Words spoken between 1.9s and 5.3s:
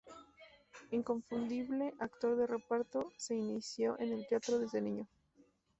actor de reparto, se inició en el teatro desde niño.